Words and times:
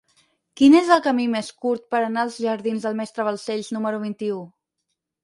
Quin 0.59 0.75
és 0.77 0.87
el 0.95 1.01
camí 1.07 1.25
més 1.33 1.51
curt 1.65 1.83
per 1.95 1.99
anar 2.05 2.23
als 2.29 2.37
jardins 2.45 2.87
del 2.87 2.97
Mestre 3.03 3.27
Balcells 3.29 3.71
número 3.77 4.01
vint-i-u? 4.07 4.41